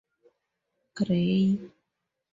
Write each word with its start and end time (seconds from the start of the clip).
Gray. 0.95 1.59